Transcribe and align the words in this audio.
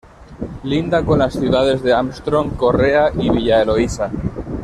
Linda 0.63 1.05
con 1.05 1.19
las 1.19 1.33
ciudades 1.33 1.83
de 1.83 1.93
Armstrong, 1.93 2.55
Correa 2.57 3.11
y 3.15 3.29
Villa 3.29 3.61
Eloísa. 3.61 4.09